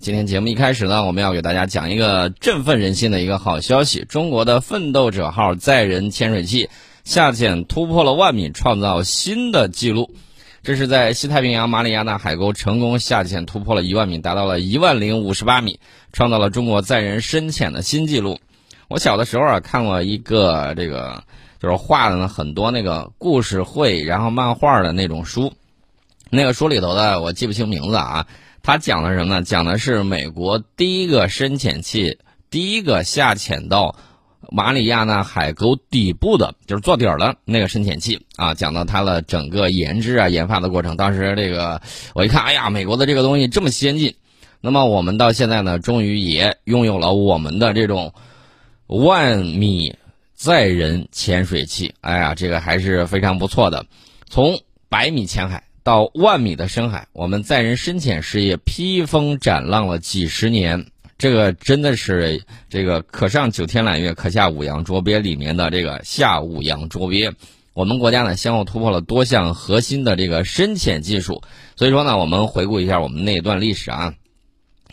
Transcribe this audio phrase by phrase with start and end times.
[0.00, 6.70] 今天节目一开始呢，我们要给大家讲一个振奋人心的一个好消息：中国的奋斗者号载人潜水器
[7.04, 10.10] 下潜突破了万米，创造新的纪录。
[10.62, 15.78] 这是在西太平洋马里亚纳海沟成功下潜突破了一万米，达到了一万零五十八米，
[16.14, 18.38] 创造了中国载人深潜的新纪录。
[18.88, 21.24] 我小的时候啊，看过一个这个
[21.60, 25.52] 就是画的呢很多那个故事会，然后漫画的那种书，
[26.30, 28.26] 那个书里头的我记不清名字啊。
[28.62, 29.42] 他讲的什么呢？
[29.42, 32.18] 讲的是美国第一个深潜器，
[32.50, 33.96] 第一个下潜到
[34.50, 38.52] 马里亚纳海沟底部的，就是坐底儿的那个深潜器啊。
[38.52, 40.96] 讲到它的整个研制啊、研发的过程。
[40.96, 41.80] 当时这个
[42.14, 44.14] 我一看，哎呀，美国的这个东西这么先进。
[44.60, 48.12] 那么我们到现在呢，终于也拥有了我们的这种
[48.86, 49.96] 万米
[50.34, 51.94] 载人潜水器。
[52.02, 53.86] 哎呀，这个还是非常不错的。
[54.28, 55.64] 从百米浅海。
[55.82, 67.32] 到万米的深海，我们载人深潜事业披风斩浪了几十年，这个真的是这个可上九天揽月，可下五洋捉鳖里面的这个下五洋捉鳖。
[67.72, 71.42] 我们国家呢，先后突破了多项核心的这个深潜技术。
[71.76, 74.14] 所以说呢，我们回顾一下我们那段历史啊，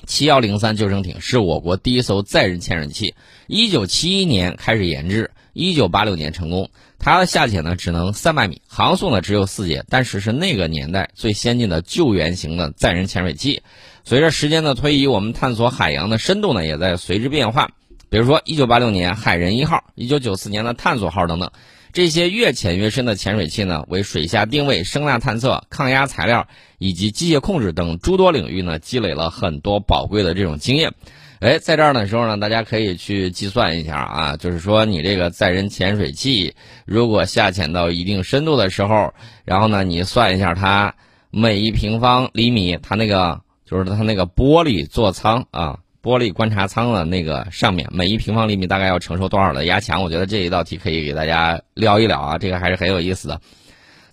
[0.06, 3.16] 七幺零三救生艇是我国第一艘载人潜水器，
[3.48, 6.70] 一九七一年开始研制，一九八六年成功。
[7.00, 13.64] 它的下潜呢只能三百米，航速呢只有四节，但是是那个年代最先进的救援型的载人潜水器。
[14.04, 17.72] 随着时间的推移，我们探索海洋的深度呢也在随之变化。
[18.10, 21.52] 比如说，一九八六年海人一号，一九九四年的探索号等等，
[21.92, 30.94] 这些越潜越深的潜水器呢，为水下定位、声呐探测、抗压材料以及机械控制等诸多领域呢积累了很多宝贵的这种经验。
[31.40, 39.14] 哎，在这儿的时候呢，大家可以去计算一下啊，就是说你这个载人潜水器如果下潜到一定深度的时候，
[39.46, 40.96] 然后呢，你算一下它
[41.30, 50.02] 每一平方厘米，它那个就是它那个玻璃座舱啊，玻璃观察舱的那个上面每一平方厘米大概要承受多少的压强？
[50.02, 53.40] 我觉得这一道题可以给大家聊一聊啊，这个还是很有意思的。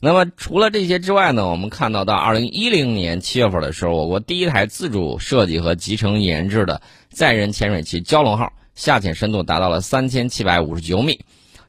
[0.00, 6.82] 那么除了这些之外呢，我们看到到二零一零年七月份的时候，我国第一台自主设计和集成研制的
[7.14, 11.20] 载人潜水器“蛟龙号”下潜深度达到了三千七百五十九米，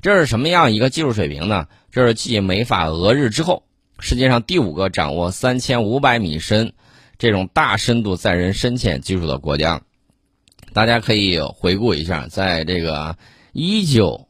[0.01, 1.67] 这是什么样一个技术水平呢？
[1.91, 3.63] 这是继美法俄日之后，
[3.99, 6.73] 世界上第五个掌握三千五百米深
[7.17, 9.81] 这种大深度载人深潜技术的国家。
[10.73, 13.17] 大家可以回顾一下，在这个
[13.53, 14.27] 一九。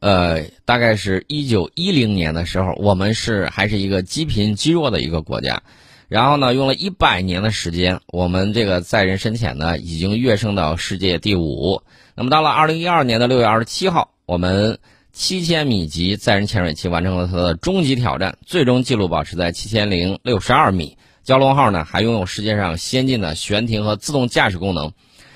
[0.00, 5.60] 呃，大概是一九一零年的时候，我们是还是一个积贫积弱的一个国家，
[6.08, 11.82] 然后呢，用了一百年的时间，我们这个载人深潜呢，已经跃升到世界第五。
[12.14, 14.78] 那么到了二零一二年的六月二十七号，我们
[15.12, 20.96] 七千米级载人潜水器完成了它的终极挑战，最终记录保持在七千零六十二米。
[21.26, 24.90] 蛟龙号呢，还拥有世界上先进的悬停和自动驾驶功能。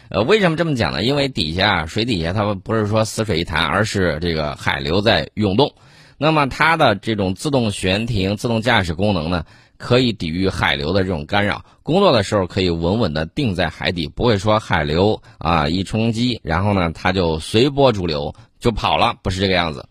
[0.09, 1.05] 呃，为什么这么讲呢？
[1.05, 5.75] 因为底下水底下它不是说死水一潭，而是这个海流在涌动。
[6.23, 9.45] 那么它的这种自动悬停、自动驾驶功能呢，
[9.77, 11.65] 可以抵御海流的这种干扰。
[11.83, 19.89] 工作的时候可以稳稳的定在海底，不会说海流啊一冲击，然后呢它就随波逐流就跑了，不是这个样子。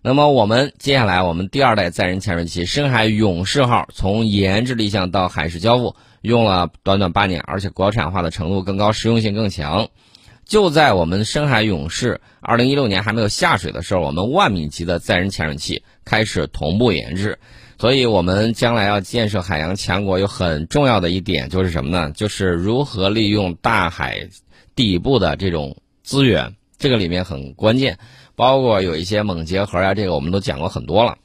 [0.00, 5.94] 那么我们接下来我们第二代载人潜水器深海勇士号从研制立项到海试交付。
[6.22, 9.88] 用了短短八年，而且国产化的程度更高，实用性更强。
[10.48, 17.38] 就在我们深海勇士二零一六年还没有下水的时候，我们万米级的载人潜水器开始同步研制。
[17.78, 22.10] 所以，我们将来要建设海洋强国，有很重要的一点就是什么呢？
[22.12, 24.26] 就是如何利用大海
[24.74, 27.98] 底部的这种资源，这个里面很关键。
[28.34, 31.18] 包括有一些锰结核呀，这个我们都讲过很多了。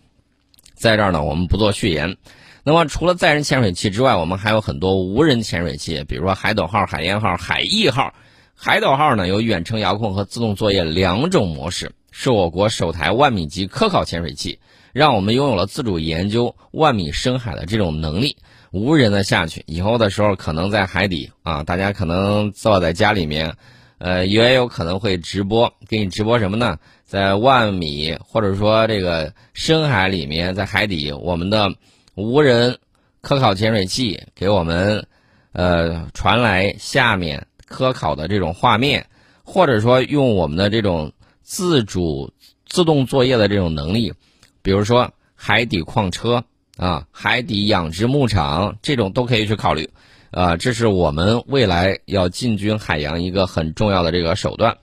[0.76, 2.18] 在这儿呢，我们不做序言。
[2.66, 8.14] 那么，除了载人潜水器之外，我们还有很多无人潜水器，比如说海斗号、海燕号、海翼号。
[8.56, 14.60] 海斗号呢有远程遥控和自动作业两种模式，是我国首台万米级科考潜水器，
[14.94, 18.38] 让我们拥有了自主研究万米深海的这种能力。
[18.72, 23.56] 无人的下去以后的时候，可能在海底啊，大家可能坐在家里面，
[23.98, 26.78] 呃，也有可能会直播，给你直播什么呢？
[27.04, 31.74] 在万米或者说这个深海里面，在海底，我们的。
[32.16, 32.78] 无人
[33.22, 35.08] 科考潜水器给我们，
[35.52, 39.08] 呃，传来下面科考的这种画面，
[39.44, 41.12] 或者说用我们的这种
[41.42, 42.32] 自主
[42.68, 44.14] 自动作业的这种能力，
[44.62, 46.44] 比如说海底矿车
[46.78, 49.90] 啊、海底养殖牧场这种都可以去考虑，
[50.30, 54.78] 啊，这是我们未来要进军海洋一个很重要的这个手段。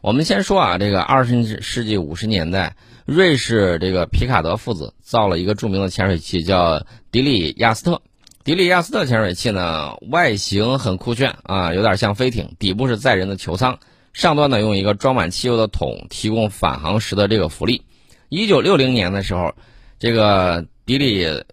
[0.00, 2.76] 我们先说啊，这个二十世纪五十年代。
[3.04, 8.02] 瑞士这个皮卡德父子造了一个著名的潜水器，叫迪利亚斯特。
[8.48, 13.78] 迪里亚斯特潜水器呢，外形很酷炫啊，有点像飞艇，底部是载人的球舱，
[14.14, 17.82] 上端呢用一个装满汽油的桶提供返航时的这个浮力。
[18.30, 19.52] 一九六零年的时候，
[19.98, 21.44] 这个迪里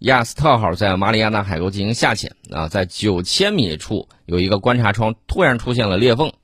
[0.00, 6.34] 亚斯特号在马里亚纳海沟进行下潜啊，在九千米处有一个观察窗突然出现了裂缝，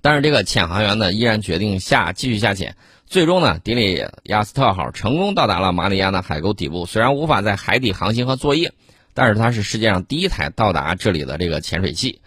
[0.00, 2.74] 但是这个潜航员呢依然决定下继续下潜。
[3.06, 6.84] 最终呢，迪里亚斯特号成功到达了马里亚纳海沟底部。
[6.84, 8.72] 虽然无法在海底航行和作业，
[9.18, 12.20] 但是它是世界上第一台到达这里的这个潜水器。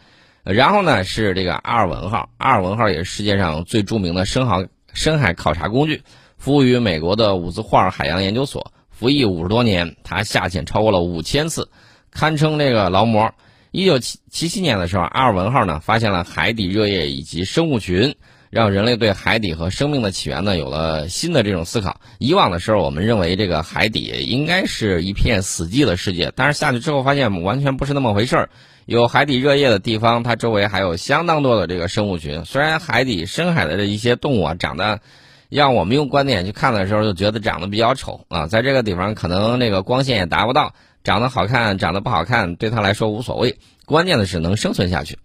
[0.43, 2.29] 然后呢，是这个阿尔文号。
[2.37, 6.03] 阿尔文号也是世界上最著名的深航深海考察工具，
[6.37, 9.95] 服务于美国的伍兹霍尔海洋研究所，服役五十多年。
[10.03, 11.69] 它下潜超过了五千次，
[12.11, 13.33] 堪称这个劳模。
[13.71, 18.13] 一九七七七年的时候，阿尔文号呢发现了海底热液以及生物群。
[18.51, 22.01] 让人类对海底和生命的起源呢有了新的这种思考。
[22.19, 28.49] 以往的时候，我们认为这个海底应该是一片死寂的世界，但是下去之后发现完全不是那么回事儿。
[28.85, 32.43] 有海底热液的地方，它周围还有相当多的这个生物群。
[32.43, 34.99] 虽然海底深海的这一些动物啊长得，
[35.47, 40.73] 让我们用观点去看的时候就觉得长得比较丑啊，在这个地方可能那个光线也达不到，
[41.05, 45.17] 长得好看长得不好看对他来说无所谓，关键的是能生存下去。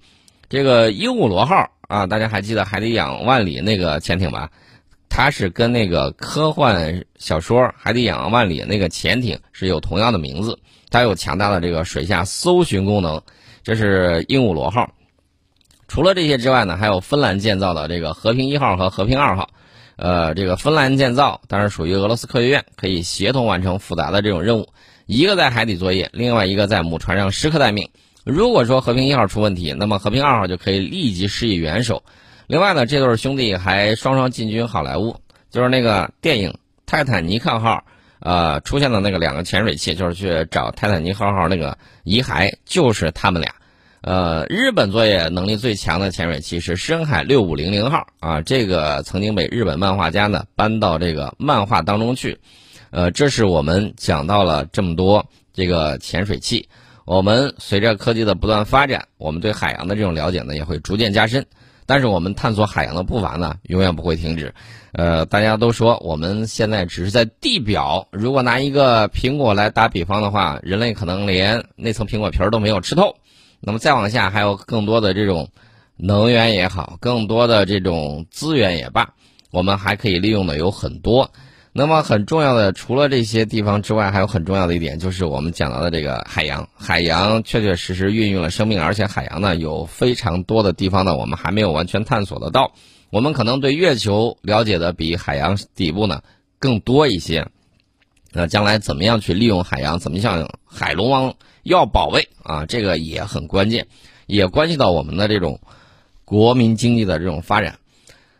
[0.48, 1.72] 这个鹦鹉螺号。
[1.86, 4.50] 啊，大家还记得《海底两万里》那个潜艇吧？
[5.08, 10.58] 它是跟那个科幻小说《海底两万里》那个潜艇是有同样的名字，
[10.90, 13.22] 它有强大的这个水下搜寻功能。
[13.62, 14.92] 这是鹦鹉螺号。
[15.88, 19.48] 除了这些之外呢，还有芬兰建造的这个和平一号和和平二号。
[19.96, 24.68] 呃，这个芬兰建造，当然属于俄罗斯科学院，可以协同完成复杂的这种任务。
[25.06, 27.88] 一个在海底作业，另外一个在母船上时刻待命。
[28.26, 32.02] 如果说和平一号出问题，那么和平二号就可以立即施以援手。
[32.48, 35.14] 另外呢，这对兄弟还双双进军好莱坞，
[35.48, 36.50] 就是那个电影
[36.86, 37.76] 《泰坦尼克号》
[38.18, 43.54] 呃出现的那个两个潜水器，就是去找泰坦尼克号那个遗骸，就是他们俩。
[44.00, 52.40] 呃，日本作业能力最强的潜水器是深海六五零零号啊，这个曾经被日本漫画家呢搬到这个漫画当中去。
[52.90, 56.68] 呃，这是我们讲到了这么多这个潜水器。
[57.06, 61.46] 我们随着科技的不断发展，我们对海洋的这种了解呢也会逐渐加深。
[61.86, 64.52] 但是我们探索海洋的步伐呢永远不会停止。
[64.90, 68.08] 呃，大家都说我们现在只是在地表。
[68.10, 73.14] 如果拿一个苹果来打比方的话，人类可能连那层苹果皮儿都没有吃透。
[73.60, 75.48] 那么再往下还有更多的这种
[75.96, 79.14] 能源也好，更多的这种资源也罢，
[79.52, 81.30] 我们还可以利用的有很多。
[81.78, 86.66] 那么很重要的，除了这些地方之外，还有很重要的一点，就是我们讲到的这个海洋。
[86.74, 92.72] 海洋确确实实孕育了生命，而且海洋呢有非常多的地方呢，我们还没有完全探索得到。
[93.10, 96.22] 我们可能对月球了解的比海洋底部呢
[96.58, 97.46] 更多一些。
[98.32, 102.64] 那将来怎么样去利用海洋，怎么向海龙王要保卫啊？
[102.64, 103.86] 这个也很关键，
[104.24, 105.60] 也关系到我们的这种
[106.24, 107.78] 国民经济的这种发展。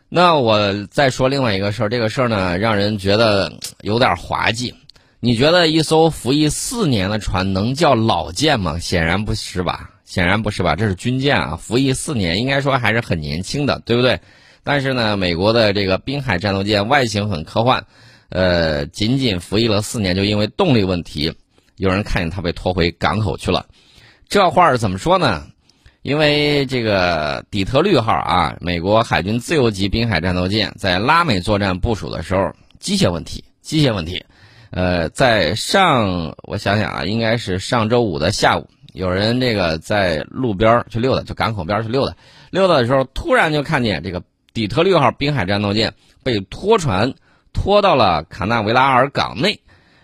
[0.09, 3.51] 那我再说另外一个事儿，这个事儿呢，让人觉得
[3.83, 4.73] 有点滑稽。
[5.19, 8.79] 你觉得一艘服役四年的船能叫老舰吗？
[8.79, 14.21] 显然不是吧，显然不是吧，这是军舰啊，服役四年应该说还是很年轻的，对不对？
[14.63, 17.83] 但是呢，美国的这个滨海战斗舰外形很科幻，
[18.29, 21.33] 呃，仅仅服役了四年，就因为动力问题，
[21.75, 23.65] 有人看见它被拖回港口去了。
[24.29, 25.47] 这话儿怎么说呢？
[26.07, 34.23] 因为这个底特律号啊，美国海军自由级滨海战斗舰在拉美作战部署的时候，机械问题，机械问题。
[34.69, 42.15] 呃，在上，我想想啊，应该是上周五的下午，有人这个在路边去溜达，就港口边去溜达，
[42.51, 45.93] 溜达的时候，突然就看见这个底特律号滨海战斗舰
[46.23, 47.15] 被拖船
[47.51, 49.59] 拖到了卡纳维拉尔港内。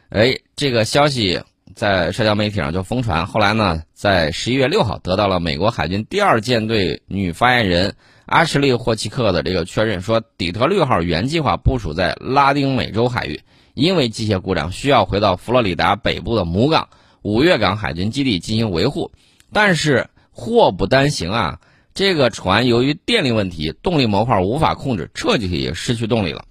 [0.10, 1.42] 哎，这个消息。
[1.76, 13.42] 在社交媒体上就疯传，后来呢，在十一月六号得到了美国海军第二舰队女发言人阿什利·霍奇克的这个确认，说底特律号原计划部署在拉丁美洲海域，
[13.74, 16.90] 因为机械故障需要回到佛罗里达北部的母港
[17.22, 19.12] 五月港海军基地进行维护。
[19.52, 21.60] 但是祸不单行啊，
[21.94, 26.46] 这个船由于电力问题，动力模块无法控制，彻底失去动力了。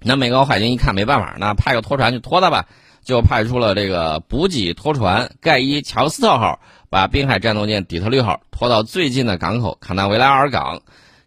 [0.00, 2.68] 那美国海军一看没办法，那派个拖船去拖它吧。
[3.08, 6.60] 就派出了这个补给拖船盖伊乔斯特号，
[6.90, 10.78] 把滨海战斗舰底特律号拖到最近的港口卡纳维拉尔港。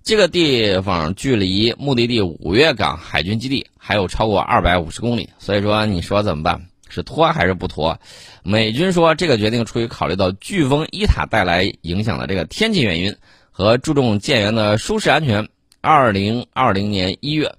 [0.03, 5.27] 这个地方距离目的地五月港海军基地还有超过二百五十公里。
[5.39, 6.61] 所以说，你说怎么办？
[6.88, 8.00] 是拖还是不拖？
[8.43, 13.15] 美军说，这个决定出于考虑到飓风伊塔带来影响的这个天气原因
[13.50, 15.50] 和注重舰员的舒适安全。
[15.81, 17.51] 二零二零年一月。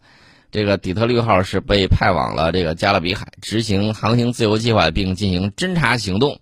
[0.53, 6.39] 这个底特律号是被派往了这个加勒比海执行航行自由计划，并进行侦察行动。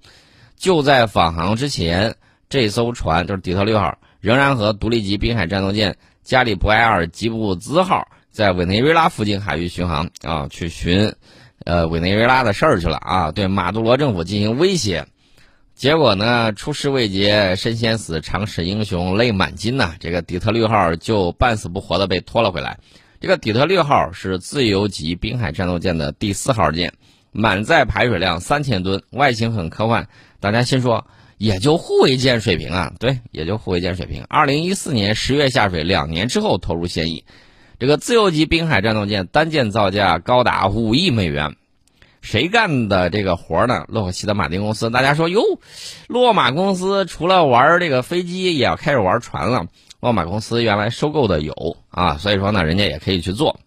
[0.57, 2.17] 就在返航之前，
[2.49, 11.15] 这艘船就是底特律号，仍然和独立级滨海战斗舰加里伯埃尔吉布兹号在委内瑞拉附近海域巡航啊，去巡，
[11.65, 15.07] 呃，委内瑞拉的事儿去了啊，对马杜罗政府进行威胁。
[15.77, 19.95] 结果呢，出师未捷身先死，长使英雄泪满襟呐！
[19.99, 22.79] 这个底特律号就半死不活的被拖了回来。
[23.21, 26.95] 这个底特律号是自由级滨海战斗舰的第四号舰，
[27.33, 30.09] 满载排水量三千吨，外形很科幻。
[30.41, 32.95] 大家心说，也就护卫舰水平啊？
[32.99, 34.25] 对，也就护卫舰水平。
[34.31, 37.27] 二零一四年十月下水，两年之后投入现役。
[37.79, 41.57] 这个自由级滨海战斗舰单舰造价高达五亿美元。
[42.23, 43.85] 谁干的这个活呢？
[43.89, 44.89] 洛克希德马丁公司。
[44.89, 45.43] 大家说哟，
[46.09, 49.67] 洛马公司除了玩这个飞机，也要开始玩船了。
[50.01, 53.61] 洛马公司原来收购的有啊，所以说呢，人家也可以去做。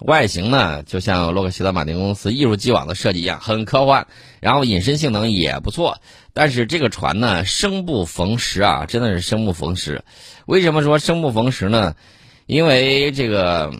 [0.00, 4.06] 外形呢，就像洛克希德马丁公司一如既往的设计一样，很科幻，
[4.40, 5.98] 然后隐身性能也不错。
[6.32, 10.04] 但是这个船呢，生不逢时啊，真的是生不逢时。
[10.46, 11.94] 为什么说生不逢时呢？
[12.46, 13.72] 因为这个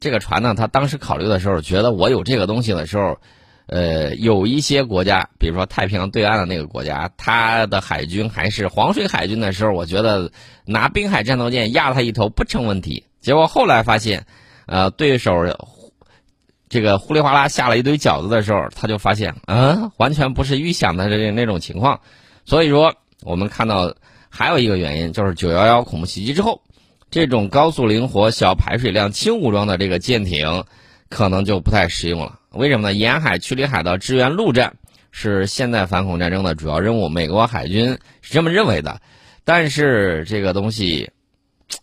[0.00, 3.18] 这个船呢，他当时考虑的时候，觉得我有这个东西的时候。
[3.68, 10.32] 呃，有一些国家，比如说太平洋对岸的那个国家，它的海军还是黄水海军的时候，我觉得
[10.64, 13.04] 拿滨海战斗舰压他一头不成问题。
[13.20, 14.24] 结果后来发现，
[14.64, 15.32] 呃，对手
[16.70, 22.00] 这个呼里哗啦下了一堆饺子的时候，他就发现，嗯，完全不是预想的这那种情况。
[22.46, 23.94] 所以说，我们看到
[24.30, 26.62] 还有一个原因，就是九幺幺恐怖袭击之后，
[27.10, 30.64] 这种高速灵活、小排水量、轻武装的这个舰艇，
[31.10, 32.37] 可能就不太实用了。
[32.52, 32.94] 为什么呢？
[32.94, 34.76] 沿海驱离海盗支援陆战
[35.10, 39.00] 是现代反恐战争的主要任务，美国海军是这么认为的。
[39.44, 41.10] 但是这个东西，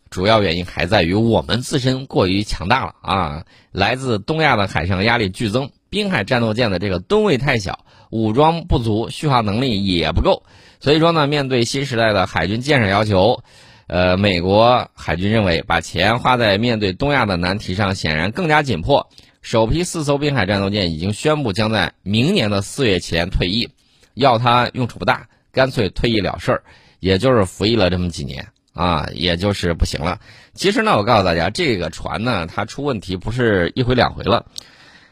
[0.10, 3.46] 主要原因还在于我们自身过于强大了啊！
[3.72, 10.44] 来自东亚的海上压力剧增，滨海战斗舰的这个吨位太小，武装不足，续航能力也不够。
[10.80, 13.44] 所以说呢，面对新时代的海军建设要求，
[13.88, 19.10] 呃，美国海军认为把钱花在面对东亚的难题上，显然更加紧迫。
[19.46, 23.70] 首批四艘滨海战斗舰已经宣布将在明年的四月前退役，
[24.16, 26.64] 要它用处不大，干脆退役了事儿，
[27.00, 30.20] 也就是服役了这么几年啊，也就是不行了。
[30.56, 34.48] 其实呢，我告诉大家，这个船呢，它出问题不是一回两回了。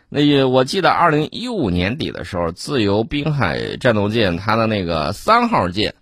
[0.10, 5.94] 那也我记得二零一五年底的时候，自由滨海战斗舰它的那个三号舰，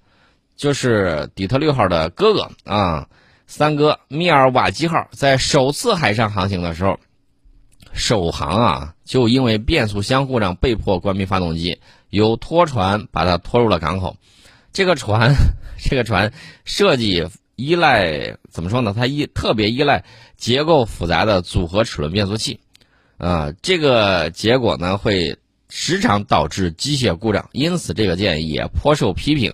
[0.56, 3.10] 就是底特律号的哥哥啊，
[3.46, 6.98] 三哥密尔瓦基号，在首次海上航行的时候。
[7.94, 11.80] 首航啊，就因为变速箱故障被迫关闭发动机，
[12.10, 14.18] 由拖船把它拖入了港口。
[14.74, 15.36] 这个船，
[15.78, 16.32] 这个船
[16.64, 18.94] 设计依赖怎么说呢？
[18.96, 20.06] 它依特别依赖
[20.38, 22.60] 结构复杂的组合齿轮变速器，
[23.18, 25.38] 啊，这个结果呢会
[25.70, 29.54] 时常导致机械故障，因此这个舰也颇受批评。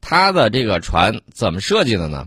[0.00, 2.26] 它的这个船怎么设计的呢？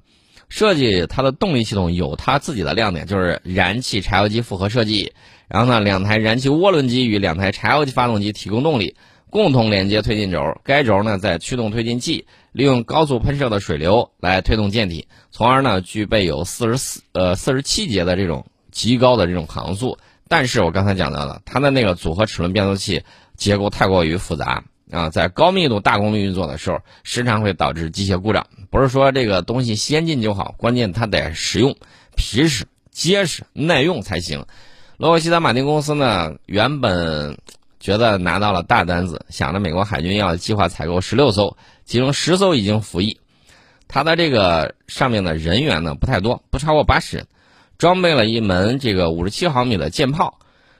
[0.49, 5.13] 设计它的动力系统有它自己的亮点，就是燃气柴油机复合设计。
[5.47, 8.95] 然后呢，两台燃气涡轮机与两台柴油机发动机提供动力，
[9.29, 10.59] 共同连接推进轴。
[10.63, 19.97] 该轴呢在驱动推进器，利用高速喷射的水流来推动舰体，从而呢具备有四十四呃四十七节的这种极高的这种航速。
[20.27, 23.03] 但是我刚才讲到了，它的那个组合齿轮变速器
[23.35, 28.47] 结构太过于复杂啊，在高密度大功率运作的时候，时常会导致机械故障。
[28.69, 31.75] 不是说这个东西先进就好，关键它得实用、
[32.15, 34.45] 皮实、结实、耐用才行。
[34.97, 37.37] 洛克希德马丁公司呢，原本
[37.79, 41.55] 觉得拿到了大单子，想着美国海军要计划采购十六艘，
[41.85, 43.19] 其中十艘已经服役。
[43.87, 47.27] 它的这个上面的人员呢不太多，不超过八十人，
[47.77, 50.37] 装备了一门这个五十七毫米的舰炮，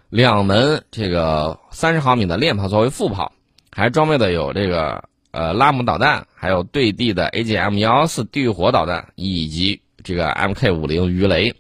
[0.10, 3.32] 两门这个三十毫米的链炮作为副炮，
[3.79, 5.03] 还装备的有这个。
[5.31, 11.53] 呃，拉姆导弹，还有对地的 AGM 幺幺四地狱火导弹，以及这个 MK 五零鱼雷。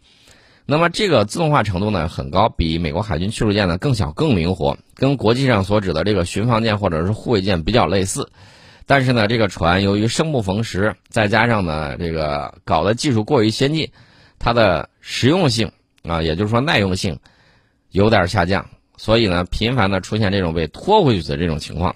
[0.65, 8.31] 那么这个自动化程度呢很高，比美国海军驱逐舰呢更小更灵活，跟国际上所指的这个巡防舰或者是护卫舰比较类似。
[8.87, 13.91] 但是呢，这个船由于生不逢时，再加上呢这个搞的技术过于先进，
[14.39, 15.71] 它的实用性
[16.01, 17.19] 啊，也就是说耐用性
[17.91, 21.95] 有点下降，所以呢频繁的出现这种被拖回去的这种情况。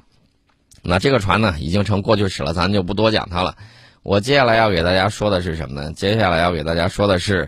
[0.83, 3.55] 那这个船呢，已经成过去式了，咱就不多讲它了。
[4.03, 5.93] 我接下来要给大家说的是什么呢？
[5.93, 7.47] 接下来要给大家说的是，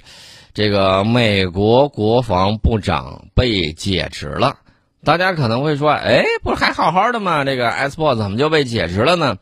[0.54, 4.56] 这个美国国防部长被解职了。
[5.04, 7.44] 大家可能会说，哎，不是还好好的吗？
[7.44, 9.36] 这个 S 波怎么就被解职了呢？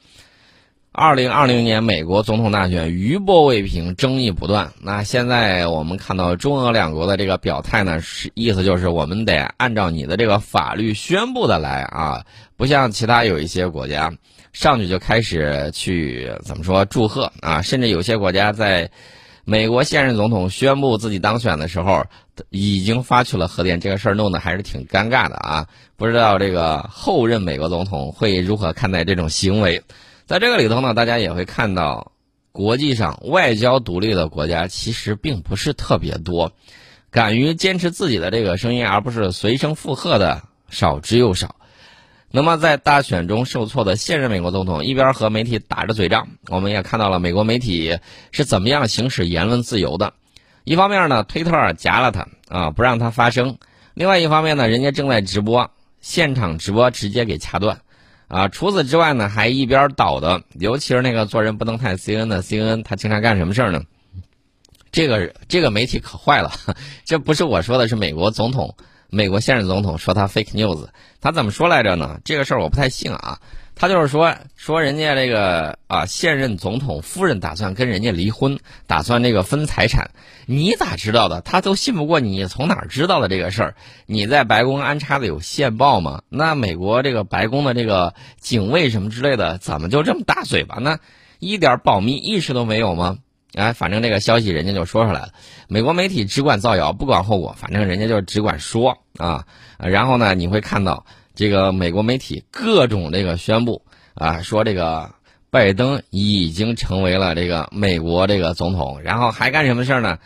[0.96, 4.72] 二零二零年美国总统大选余波未平，争议不断。
[4.80, 12.24] 那现在我们看到中俄两国的这个表态呢，是意思就是我们得按照你的这个法律宣布的来啊，
[12.56, 14.14] 不像其他有一些国家，
[14.52, 18.92] 上去就开始去怎么说祝贺啊，甚至有些国家在
[19.46, 22.06] 美国现任总统宣布自己当选的时候，
[22.52, 25.66] 已经发去了贺电，这个事儿弄得还是挺尴尬的啊！
[25.98, 29.82] 不知道这个后任美国总统会如何看待这种行为？
[30.26, 32.14] 在这个里头呢，大家也会看到，
[32.52, 36.54] 国际上外交独立的国家其实并不是特别多，
[37.12, 41.58] 敢于坚持自己的这个声音，而不是随声附和的少之又少。
[42.32, 48.00] 那么，在大选中受挫的现任美国总统一边和媒体打着嘴仗，我们也看到了美国媒体
[48.32, 50.14] 是怎么样行使言论自由的。
[50.64, 53.58] 一方面呢，推特夹了他啊，不让他发声；
[53.94, 57.82] 另外一方面呢，人家正在直播，现场直播直接给掐断。
[58.28, 63.84] 啊，除此之外呢，还一边倒的，尤其是那个做人不能太 C N 的 C N，他经常干什么事儿呢？
[64.92, 66.52] 这个这个媒体可坏了，
[67.06, 68.76] 这不是我说的，是美国总统。
[69.10, 70.88] 美国现任总统说他 fake news，
[71.22, 72.20] 他怎么说来着呢？
[72.26, 73.40] 这个事儿我不太信啊。
[73.76, 80.12] 他就是说说人家这个啊现任总统夫人打算跟人家离婚，打算这个分财产。
[80.46, 81.42] 你咋知道的？
[81.42, 83.76] 他都信不过你，从哪儿知道的这个事儿？
[84.06, 86.22] 你在白宫安插的有线报吗？
[86.30, 90.98] 那美国这个白宫的这个警卫什么之类的，怎么就这么大嘴巴呢？
[91.40, 93.18] 一点保密意识都没有吗？
[93.54, 95.30] 哎，反正这个消息人家就说出来了。
[95.68, 99.46] 美国媒体只管造谣，不管后果，反正人家就只管说啊。
[99.78, 103.82] 然后呢，你会看到这个美国媒体各种这个宣布
[104.14, 105.12] 啊，说这个
[105.50, 110.20] 拜登已经成为了这个美国这个总统，然后还干什么事儿呢？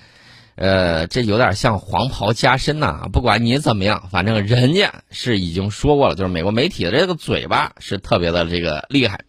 [0.56, 3.08] 呃，这有点像黄袍加身呐。
[3.14, 9.22] 不管你怎么样，反正人家是已经说过了，就是美国媒体的这个嘴巴是特别的这个厉害。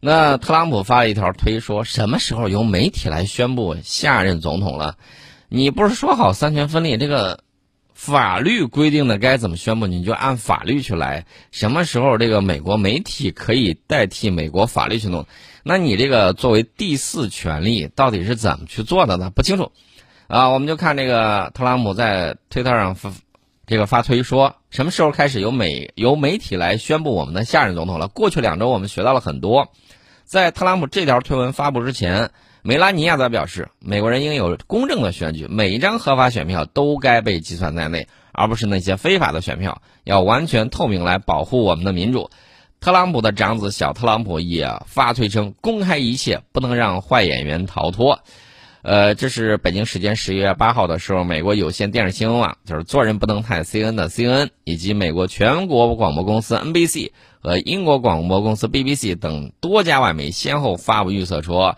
[0.00, 4.96] 那特朗普发了一条推，说什么时候由媒体来宣布下任总统了？
[5.48, 6.96] 你不是说好三权分立？
[6.96, 7.40] 这个
[7.96, 11.24] 法律规定的该怎么宣布，你就按法律去来。
[11.50, 15.26] 什么时候这个美国媒体可以代替美国法律去弄？
[15.62, 19.32] 那你这个作为第四权利到底是怎么去做的呢？
[19.34, 19.72] 不清楚。
[20.28, 23.12] 啊，我们就看这个特朗普在推特上发
[23.66, 28.08] 这个发推说，什么时候开始由美由媒体来宣布我们的下任总统了？
[28.08, 29.72] 过去两周我们学到了很多。
[30.24, 32.30] 在特朗普这条推文发布之前，
[32.66, 42.28] 梅拉尼亚则表示，美国人应有公正的选举，每一张合法选票都该被计算在内，而不是那些非法的选票，要完全透明来保护我们的民主。
[42.80, 48.18] 特朗普的长子小特朗普也发推称，公开一切，不能让坏演员逃脱。
[48.82, 57.12] 呃，这是北京时间十一月八号的时候，美国有线电视新闻网，就是做人不能太 C N 的 C N，以及美国全国广播公司 N B C。
[57.38, 61.76] 和英国广播公司 BBC 等多家外媒先后发布预测说，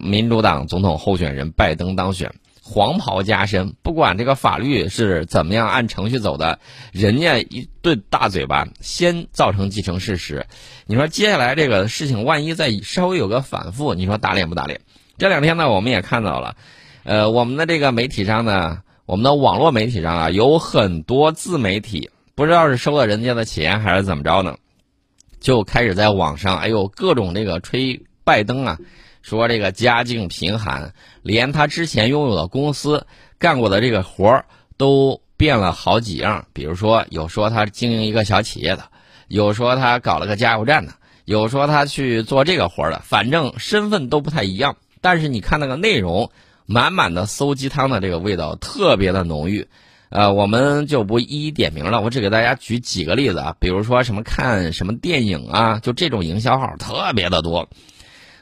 [0.00, 3.74] 民主党总统候选人拜登当选，黄袍加身。
[3.82, 6.58] 不管这个法律是怎么样按程序走的，
[6.92, 10.46] 人家一顿大嘴巴先造成既成事实。
[10.86, 14.80] 你说接下来这个事情万一再稍微有个反复，你说打脸不打脸？
[15.18, 16.56] 这两天呢，我们也看到了，
[17.04, 24.56] 呃，我们的这个媒体上呢，我们的网络媒体上啊，有很多自媒体，不知道是收了人家的钱还是怎么着呢？
[25.40, 28.78] 就开始在网上，哎呦，各种这个吹拜登啊，
[29.22, 33.06] 说这个家境贫寒，连他之前拥有的公司
[33.38, 36.46] 干过的这个活儿都变了好几样。
[36.52, 38.84] 比如说，有说他经营一个小企业的，
[39.28, 44.76] 有说他搞了个加油站的，有说他去做这个活儿的，反正身份都不太一样。
[45.00, 46.30] 但是你看那个内容，
[46.66, 49.68] 满满的馊鸡汤的这个味道，特别的浓郁。
[50.08, 57.68] 呃，我们就不一一点名了，我只给大家举几个例子啊，比如说什么看什么电影啊，就这种营销号特别的多。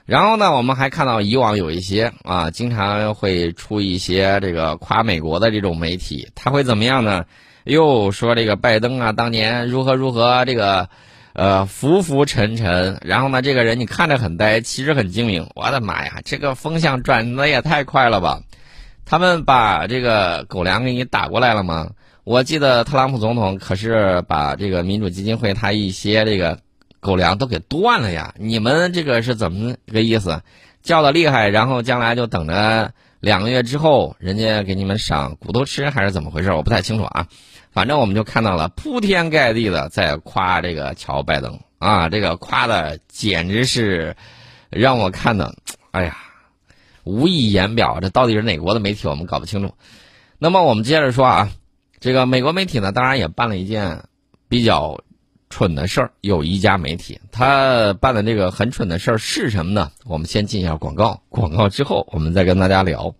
[0.08, 7.26] 然后呢，我们还看到以往有一些啊，经常会出一些这个夸美国的这种媒体，他会怎么样呢？
[7.64, 10.88] 又说这个拜登啊，当年如何如何这个
[11.34, 15.46] 呃浮浮沉沉，然后呢，这个人你看着很呆，其实很精明。
[15.54, 18.40] 我的妈呀，这个风向转的也太快了吧！
[19.04, 21.90] 他们把这个狗粮给你打过来了吗？
[22.24, 26.60] 我记得特朗普总统可是把这个民主基金会他一些这个
[27.00, 28.34] 狗粮都给断了呀！
[28.38, 30.42] 你们这个是怎么个意思？
[30.82, 36.52] 叫的厉害，然后将来就等着两个月之后人家给你们赏骨头吃，还是怎么回事？
[36.52, 37.28] 我不太清楚啊。
[37.70, 44.16] 反正我们就看到了铺天盖地的在夸这个乔拜登啊，这个夸的简直是
[44.70, 45.54] 让我看的，
[45.92, 46.16] 哎呀！
[47.04, 49.08] 无以言表，这到底是哪国的媒体？
[49.08, 49.72] 我们搞不清楚。
[50.38, 51.50] 那么我们接着说啊，
[52.00, 54.04] 这个美国媒体呢，当然也办了一件
[54.46, 55.00] 比较
[55.50, 56.10] 蠢的事儿。
[56.20, 59.90] 有一家媒体，他办的这个很蠢的事儿是什么呢？
[60.04, 63.14] 我们先进一下广告，广告之后我们再跟大家聊。